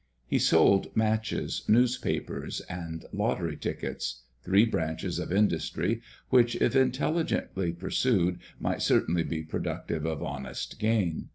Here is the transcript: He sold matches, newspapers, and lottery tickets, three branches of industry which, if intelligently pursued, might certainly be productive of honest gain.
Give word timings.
He 0.25 0.39
sold 0.39 0.97
matches, 0.97 1.61
newspapers, 1.69 2.59
and 2.61 3.05
lottery 3.13 3.55
tickets, 3.55 4.23
three 4.43 4.65
branches 4.65 5.19
of 5.19 5.31
industry 5.31 6.01
which, 6.31 6.55
if 6.55 6.75
intelligently 6.75 7.71
pursued, 7.71 8.39
might 8.59 8.81
certainly 8.81 9.21
be 9.21 9.43
productive 9.43 10.07
of 10.07 10.23
honest 10.23 10.79
gain. 10.79 11.27